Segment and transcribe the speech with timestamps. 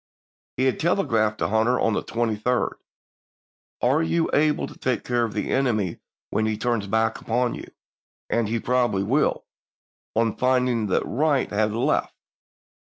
[0.57, 2.71] He had telegraphed to Hunter on the 23d,
[3.83, 5.99] "Are you able to take care of the enemy
[6.31, 7.69] when he turns back upon you,
[8.27, 9.45] as he probably will,
[10.15, 12.15] on ^J}^0 finding that Wright has left?"